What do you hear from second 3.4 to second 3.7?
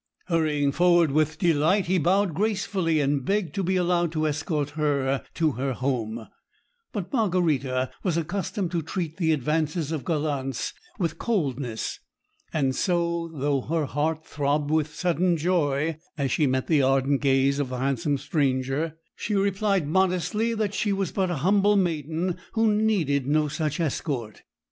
to